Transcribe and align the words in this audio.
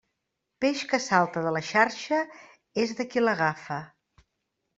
Peix 0.63 0.79
que 0.93 0.99
salta 1.07 1.43
de 1.47 1.51
la 1.57 1.61
xarxa 1.67 2.23
és 2.85 2.95
de 3.01 3.07
qui 3.13 3.25
l'agafa. 3.27 3.79